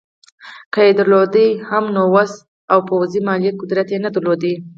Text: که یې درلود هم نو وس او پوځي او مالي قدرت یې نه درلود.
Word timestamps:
که 0.73 0.79
یې 0.87 0.93
درلود 0.99 1.35
هم 1.69 1.83
نو 1.95 2.03
وس 2.13 2.31
او 2.71 2.79
پوځي 2.89 3.19
او 3.21 3.25
مالي 3.27 3.49
قدرت 3.59 3.87
یې 3.93 3.99
نه 4.05 4.09
درلود. 4.15 4.41